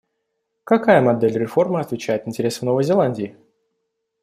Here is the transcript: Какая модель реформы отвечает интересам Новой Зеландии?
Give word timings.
Какая 0.63 0.99
модель 0.99 1.37
реформы 1.37 1.79
отвечает 1.79 2.27
интересам 2.27 2.65
Новой 2.69 2.83
Зеландии? 2.83 3.37